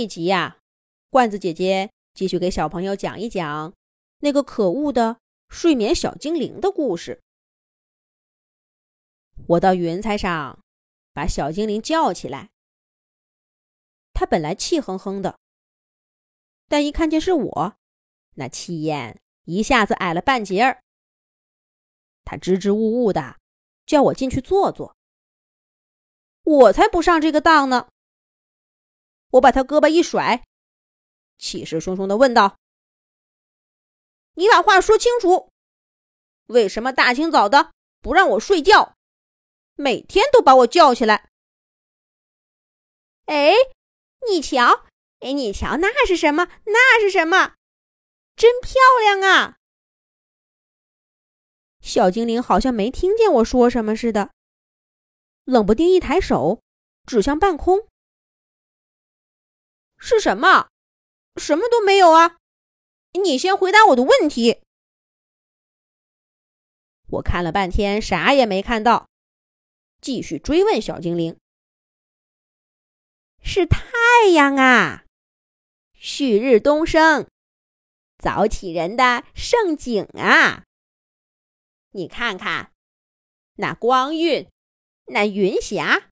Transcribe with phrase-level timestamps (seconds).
[0.00, 0.56] 一集呀，
[1.10, 3.74] 罐子姐姐继续给小朋友讲一讲
[4.20, 7.20] 那个可恶的睡眠小精灵的故事。
[9.48, 10.58] 我到云彩上
[11.12, 12.48] 把小精灵叫起来，
[14.14, 15.38] 他本来气哼哼的，
[16.66, 17.76] 但一看见是我，
[18.36, 20.82] 那气焰一下子矮了半截儿。
[22.24, 23.36] 他支支吾吾的
[23.84, 24.96] 叫我进去坐坐，
[26.44, 27.90] 我才不上这个当呢。
[29.30, 30.44] 我把他胳膊一甩，
[31.38, 32.58] 气势汹汹的问道
[34.34, 35.50] ：“你把话说清楚，
[36.46, 38.96] 为什么大清早的不让我睡觉，
[39.74, 41.30] 每天都把我叫起来？”
[43.26, 43.54] 哎，
[44.28, 44.86] 你瞧，
[45.20, 46.48] 哎，你瞧，那是什么？
[46.64, 47.54] 那是什么？
[48.34, 49.58] 真漂亮啊！
[51.80, 54.32] 小精灵好像没听见我说什么似的，
[55.44, 56.60] 冷不丁一抬手，
[57.06, 57.86] 指向半空。
[60.00, 60.68] 是什么？
[61.36, 62.38] 什么都没有啊！
[63.22, 64.62] 你先回答我的问题。
[67.08, 69.08] 我看了半天，啥也没看到，
[70.00, 71.38] 继续追问小精灵
[73.42, 73.80] ：“是太
[74.32, 75.04] 阳啊，
[75.92, 77.28] 旭日东升，
[78.18, 80.64] 早起人的盛景啊！
[81.90, 82.72] 你看看，
[83.56, 84.48] 那光晕，
[85.06, 86.10] 那云霞，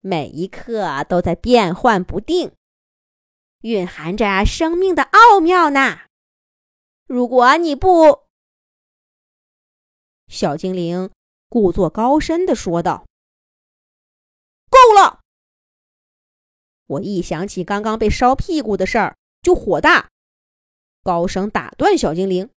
[0.00, 2.52] 每一刻都在变幻不定。”
[3.62, 6.00] 蕴含着生命的奥妙呢。
[7.06, 8.26] 如果你不……
[10.28, 11.10] 小精灵
[11.48, 13.06] 故作高深的说道
[14.68, 15.20] ：“够了！”
[16.86, 20.10] 我一想起刚刚被烧屁股的事儿，就火大，
[21.02, 22.50] 高声打断小精灵：“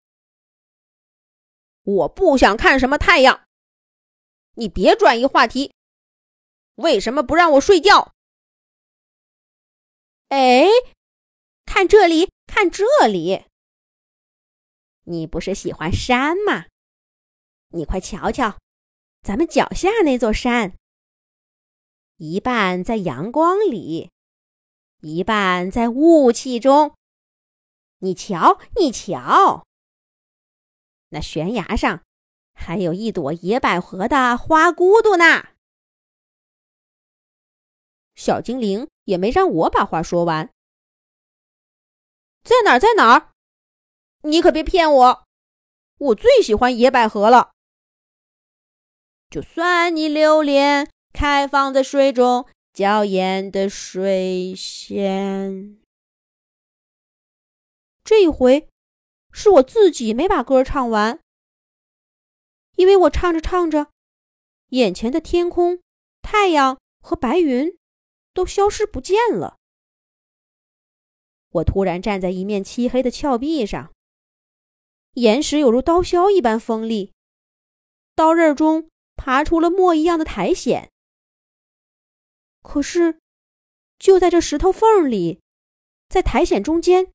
[1.83, 3.47] 我不想看什么太阳，
[4.55, 5.73] 你别转移话题。
[6.75, 8.13] 为什么不让我睡觉？”
[10.29, 10.67] 哎。
[11.65, 13.45] 看这里，看这里。
[15.03, 16.65] 你不是喜欢山吗？
[17.69, 18.57] 你快瞧瞧，
[19.21, 20.75] 咱们脚下那座山，
[22.17, 24.09] 一半在阳光里，
[25.01, 26.95] 一半在雾气中。
[27.99, 29.67] 你瞧，你瞧，
[31.09, 32.03] 那悬崖上
[32.53, 35.49] 还有一朵野百合的花骨朵呢。
[38.15, 40.53] 小精灵也没让我把话说完。
[42.43, 42.79] 在哪儿？
[42.79, 43.33] 在哪儿？
[44.21, 45.25] 你可别骗我！
[45.97, 47.51] 我最喜欢野百合了。
[49.29, 55.79] 就算你留恋开放的水中娇艳的水仙，
[58.03, 58.69] 这一回
[59.31, 61.19] 是我自己没把歌唱完，
[62.75, 63.87] 因为我唱着唱着，
[64.69, 65.81] 眼前的天空、
[66.21, 67.77] 太阳和白云
[68.33, 69.57] 都消失不见了。
[71.49, 73.93] 我突然站在一面漆黑的峭壁上，
[75.13, 77.13] 岩石有如刀削一般锋利，
[78.13, 80.91] 刀刃中爬出了墨一样的苔藓。
[82.61, 83.19] 可是，
[83.97, 85.41] 就在这石头缝里，
[86.07, 87.11] 在苔藓中间，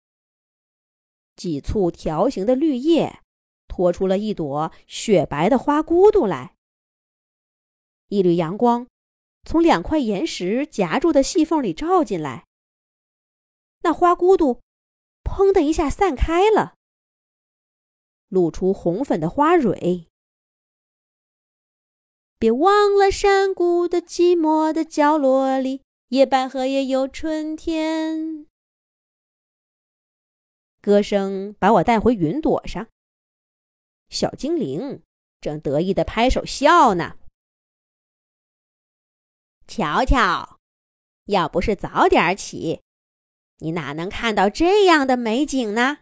[1.37, 3.21] 几簇条形的绿叶
[3.69, 6.57] 拖出了一朵雪白的花骨朵来。
[8.09, 8.89] 一缕阳光
[9.45, 12.47] 从两块岩石夹住的细缝里照进来。
[13.83, 14.61] 那花骨朵，
[15.23, 16.75] 砰的一下散开了，
[18.29, 20.09] 露出红粉的花蕊。
[22.39, 28.47] 别忘了山谷的寂寞的角落里，野百合也有春天。
[30.81, 32.89] 歌声把我带回云朵上，
[34.11, 35.03] 小精灵
[35.41, 37.17] 正得意的拍手笑呢。
[39.67, 40.59] 瞧瞧，
[41.25, 42.83] 要不是早点起。
[43.59, 45.99] 你哪能看到这样的美景呢？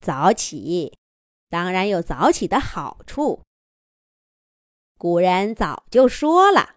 [0.00, 0.98] 早起
[1.48, 3.42] 当然有早起的好处。
[4.98, 6.76] 古人早就说了：“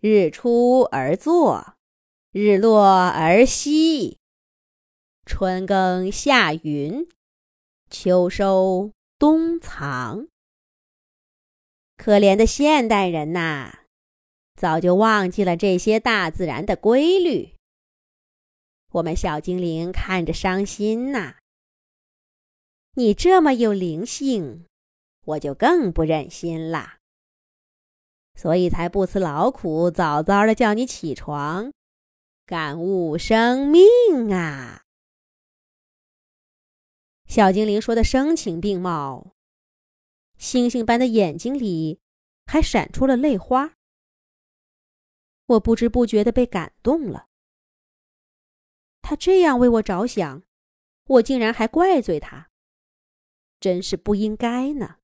[0.00, 1.74] 日出而作，
[2.32, 4.18] 日落而息，
[5.26, 7.06] 春耕夏耘，
[7.90, 10.28] 秋收冬藏。”
[12.04, 13.78] 可怜的现代人呐！
[14.60, 17.54] 早就忘记了这些大自然的规律，
[18.92, 21.36] 我们小精灵看着伤心呐。
[22.96, 24.66] 你这么有灵性，
[25.24, 26.98] 我就更不忍心啦。
[28.34, 31.72] 所以才不辞劳苦，早早的叫你起床，
[32.44, 34.82] 感悟生命啊。
[37.26, 39.33] 小精灵说的声情并茂，
[40.36, 42.00] 星星般的眼睛里
[42.46, 43.74] 还闪出了泪花。
[45.46, 47.26] 我不知不觉的被感动了。
[49.02, 50.42] 他这样为我着想，
[51.04, 52.50] 我竟然还怪罪他，
[53.60, 54.96] 真是不应该呢。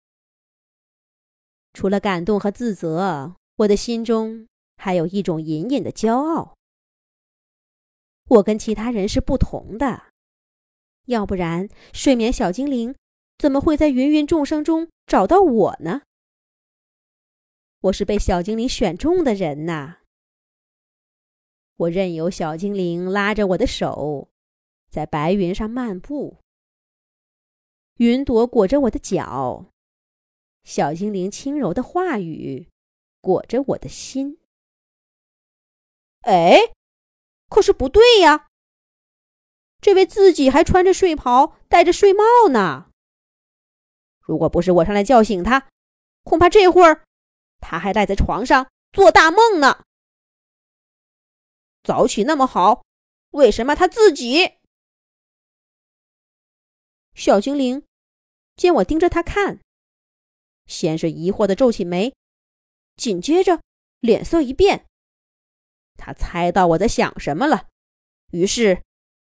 [1.72, 4.48] 除了感动和自责，我的心中
[4.78, 6.56] 还有一种隐隐的骄傲。
[8.28, 10.12] 我跟其他人是不同的，
[11.06, 12.94] 要不然睡眠小精灵
[13.40, 16.02] 怎么会在芸芸众生中找到我呢？
[17.80, 20.00] 我是被小精灵选中的人呐！
[21.76, 24.28] 我任由小精灵拉着我的手，
[24.90, 26.36] 在白云上漫步，
[27.96, 29.72] 云朵裹着我的脚，
[30.62, 32.68] 小精灵轻柔的话语
[33.22, 34.38] 裹着我的心。
[36.26, 36.58] 哎，
[37.48, 38.48] 可是不对呀！
[39.80, 42.89] 这位自己还穿着睡袍，戴着睡帽呢。
[44.20, 45.68] 如果不是我上来叫醒他，
[46.22, 47.04] 恐怕这会儿……
[47.60, 49.84] 他还赖在床上做大梦呢。
[51.82, 52.84] 早起那么好，
[53.30, 54.58] 为什么他自己？
[57.14, 57.84] 小精灵
[58.56, 59.60] 见我盯着他看，
[60.66, 62.14] 先是疑惑的皱起眉，
[62.96, 63.60] 紧接着
[64.00, 64.86] 脸色一变。
[65.96, 67.68] 他猜到我在想什么了，
[68.30, 68.82] 于是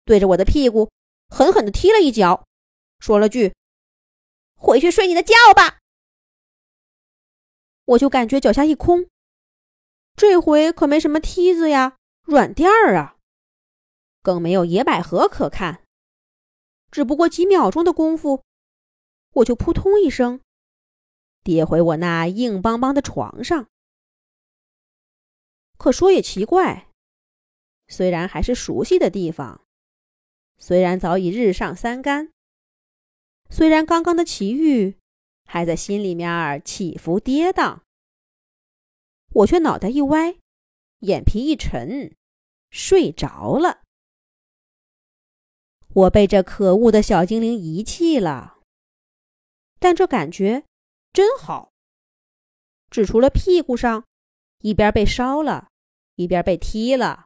[0.05, 0.91] 对着我的屁股
[1.29, 2.47] 狠狠的踢了一脚，
[3.01, 3.55] 说了句
[4.61, 5.79] ：“回去睡你的觉吧。”
[7.87, 9.09] 我就感觉脚下一空，
[10.15, 13.17] 这回可没什么梯子呀、软垫儿啊，
[14.23, 15.83] 更没有野百合可看。
[16.93, 18.45] 只不过几秒钟的功夫，
[19.33, 20.41] 我就扑通一声
[21.43, 23.67] 跌回我那硬邦邦的床上。
[25.79, 26.89] 可说也奇怪，
[27.89, 29.65] 虽然还是熟悉的地方，
[30.59, 32.33] 虽然早已日上三竿，
[33.51, 34.97] 虽然刚刚的奇遇。
[35.53, 37.81] 还在心里面起伏跌宕，
[39.31, 40.37] 我却脑袋一歪，
[41.01, 42.15] 眼皮一沉，
[42.71, 43.83] 睡着了。
[45.93, 48.61] 我被这可恶的小精灵遗弃了，
[49.81, 50.67] 但这感觉
[51.13, 51.73] 真好。
[52.91, 54.05] 只除了屁股上
[54.59, 55.67] 一边被烧了，
[56.15, 57.25] 一边被踢了，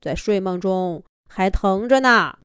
[0.00, 2.38] 在睡梦中还疼着呢。